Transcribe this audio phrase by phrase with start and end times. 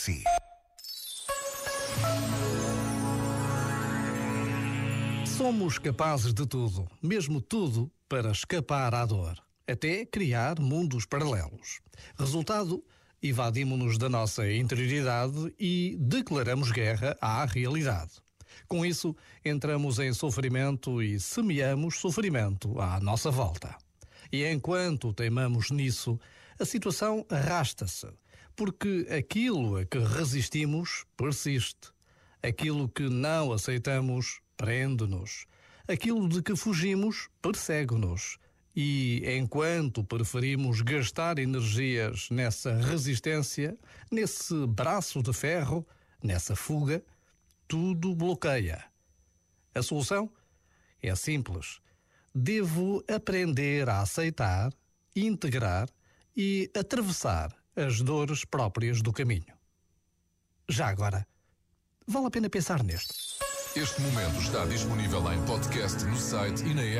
[0.00, 0.24] si.
[5.26, 9.36] Somos capazes de tudo, mesmo tudo, para escapar à dor,
[9.68, 11.80] até criar mundos paralelos.
[12.18, 12.82] Resultado,
[13.22, 18.12] evadimos-nos da nossa interioridade e declaramos guerra à realidade.
[18.66, 19.14] Com isso,
[19.44, 23.76] entramos em sofrimento e semeamos sofrimento à nossa volta.
[24.32, 26.18] E enquanto teimamos nisso,
[26.58, 28.06] a situação arrasta-se,
[28.56, 31.90] porque aquilo a que resistimos persiste.
[32.42, 35.46] Aquilo que não aceitamos prende-nos.
[35.88, 38.38] Aquilo de que fugimos persegue-nos.
[38.74, 43.76] E enquanto preferimos gastar energias nessa resistência,
[44.10, 45.86] nesse braço de ferro,
[46.22, 47.02] nessa fuga,
[47.66, 48.84] tudo bloqueia.
[49.74, 50.30] A solução
[51.02, 51.80] é simples.
[52.34, 54.72] Devo aprender a aceitar,
[55.14, 55.88] integrar
[56.36, 59.54] e atravessar as dores próprias do caminho.
[60.68, 61.26] Já agora,
[62.06, 63.14] vale a pena pensar neste.
[63.74, 66.98] Este momento está disponível em podcast no site e na app.